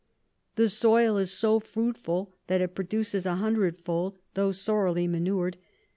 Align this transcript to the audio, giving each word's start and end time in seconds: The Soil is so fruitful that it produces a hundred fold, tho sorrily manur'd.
The 0.55 0.67
Soil 0.67 1.17
is 1.17 1.29
so 1.31 1.59
fruitful 1.59 2.33
that 2.47 2.59
it 2.59 2.73
produces 2.73 3.27
a 3.27 3.35
hundred 3.35 3.77
fold, 3.77 4.17
tho 4.33 4.49
sorrily 4.51 5.07
manur'd. 5.07 5.57